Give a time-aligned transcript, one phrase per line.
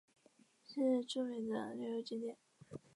[0.65, 2.35] 是著名的旅游景点。